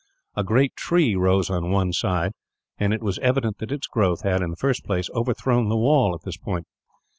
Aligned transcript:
A 0.35 0.43
great 0.43 0.75
tree 0.75 1.15
rose 1.15 1.51
on 1.51 1.69
one 1.69 1.93
side, 1.93 2.31
and 2.79 2.91
it 2.91 3.03
was 3.03 3.19
evident 3.19 3.59
that 3.59 3.71
its 3.71 3.85
growth 3.85 4.23
had, 4.23 4.41
in 4.41 4.49
the 4.49 4.55
first 4.55 4.83
place, 4.83 5.11
overthrown 5.11 5.69
the 5.69 5.77
wall 5.77 6.15
at 6.15 6.23
this 6.23 6.37
point. 6.37 6.65